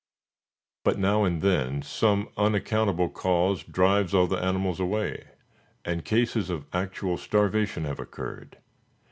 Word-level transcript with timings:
But 0.83 0.97
now 0.97 1.25
and 1.25 1.43
then 1.43 1.83
some 1.83 2.29
unaccountable 2.35 3.07
cause 3.07 3.61
drives 3.61 4.15
all 4.15 4.25
the 4.25 4.43
animals 4.43 4.79
away, 4.79 5.25
and 5.85 6.03
cases 6.03 6.49
of 6.49 6.65
actual 6.73 7.17
starvation 7.17 7.83
have 7.85 7.99
occurred. 7.99 8.57